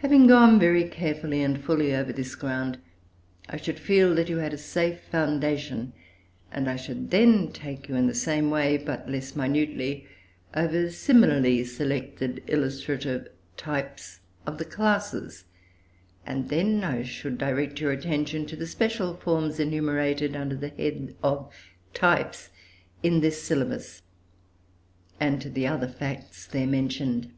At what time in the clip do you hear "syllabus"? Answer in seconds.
23.42-24.02